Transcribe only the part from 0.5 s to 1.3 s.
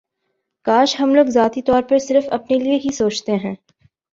کاش ہم لوگ